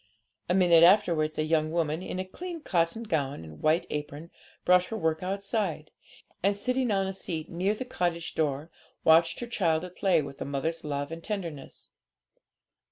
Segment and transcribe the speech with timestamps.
[0.49, 4.31] A minute afterwards a young woman, in a clean cotton gown and white apron,
[4.65, 5.91] brought her work outside,
[6.41, 8.71] and, sitting on the seat near the cottage door,
[9.03, 11.89] watched her child at play with a mother's love and tenderness.